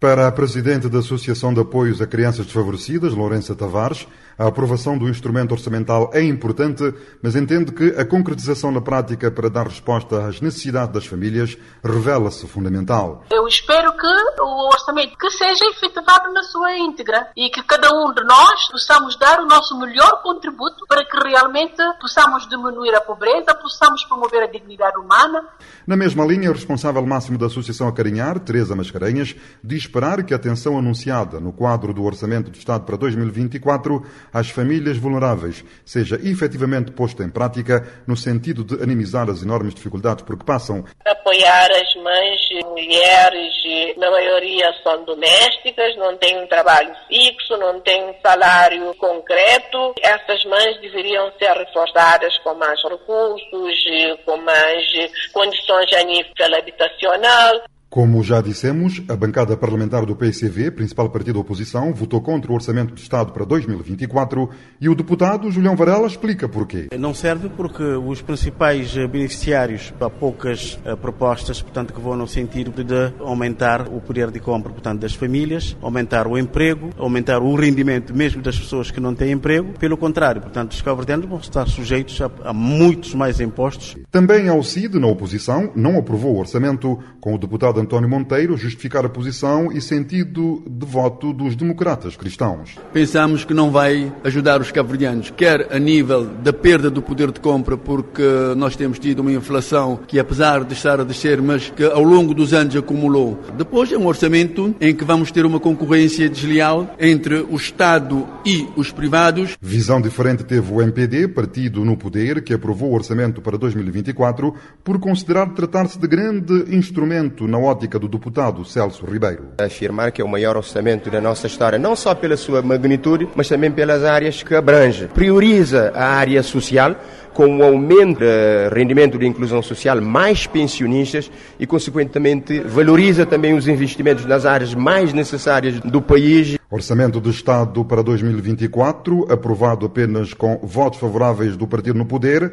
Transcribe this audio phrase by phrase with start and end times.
[0.00, 4.06] Para a Presidente da Associação de Apoios a Crianças Desfavorecidas, Lourença Tavares,
[4.38, 9.50] a aprovação do instrumento orçamental é importante, mas entende que a concretização na prática para
[9.50, 13.24] dar resposta às necessidades das famílias revela-se fundamental.
[13.28, 14.06] Eu espero que
[14.40, 19.18] o orçamento que seja efetivado na sua íntegra e que cada um de nós possamos
[19.18, 24.46] dar o nosso melhor contributo para que realmente possamos diminuir a pobreza, possamos promover a
[24.46, 25.44] dignidade humana.
[25.84, 29.34] Na mesma linha, o responsável máximo da Associação Acarinhar, Teresa Mascarenhas,
[29.64, 34.50] diz esperar que a atenção anunciada no quadro do Orçamento do Estado para 2024 às
[34.50, 40.36] famílias vulneráveis seja efetivamente posta em prática no sentido de animizar as enormes dificuldades por
[40.36, 40.84] que passam.
[41.06, 48.10] Apoiar as mães, mulheres, na maioria são domésticas, não têm um trabalho fixo, não têm
[48.10, 49.94] um salário concreto.
[50.02, 53.78] Essas mães deveriam ser reforçadas com mais recursos,
[54.26, 54.84] com mais
[55.32, 57.62] condições a nível habitacional.
[57.90, 62.54] Como já dissemos, a bancada parlamentar do PCV, principal partido da oposição, votou contra o
[62.54, 66.88] Orçamento de Estado para 2024 e o deputado Julião Varela explica porquê.
[66.98, 72.84] Não serve porque os principais beneficiários há poucas eh, propostas, portanto, que vão no sentido
[72.84, 78.14] de aumentar o poder de compra, portanto, das famílias, aumentar o emprego, aumentar o rendimento
[78.14, 79.72] mesmo das pessoas que não têm emprego.
[79.78, 83.96] Pelo contrário, portanto, os cabo vão estar sujeitos a, a muitos mais impostos.
[84.10, 87.38] Também ao CID, na oposição, não aprovou o orçamento, com o
[87.78, 92.76] deputado António Monteiro justificar a posição e sentido de voto dos democratas cristãos.
[92.92, 97.40] Pensamos que não vai ajudar os cabo-verdianos, quer a nível da perda do poder de
[97.40, 98.22] compra, porque
[98.56, 102.34] nós temos tido uma inflação que, apesar de estar a descer, mas que ao longo
[102.34, 103.38] dos anos acumulou.
[103.56, 108.66] Depois é um orçamento em que vamos ter uma concorrência desleal entre o Estado e
[108.76, 109.56] os privados.
[109.60, 114.98] Visão diferente teve o MPD, partido no poder, que aprovou o orçamento para 2024 por
[114.98, 119.48] considerar tratar-se de grande instrumento na ótica do deputado Celso Ribeiro.
[119.58, 123.48] Afirmar que é o maior orçamento da nossa história, não só pela sua magnitude, mas
[123.48, 125.06] também pelas áreas que abrange.
[125.08, 126.96] Prioriza a área social,
[127.34, 131.30] com o aumento do rendimento de inclusão social, mais pensionistas
[131.60, 136.58] e, consequentemente, valoriza também os investimentos nas áreas mais necessárias do país.
[136.70, 142.52] Orçamento do Estado para 2024, aprovado apenas com votos favoráveis do partido no poder.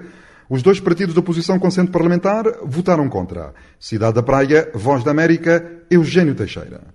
[0.49, 3.53] Os dois partidos da oposição com centro parlamentar votaram contra.
[3.79, 6.93] Cidade da Praia, Voz da América, Eugênio Teixeira.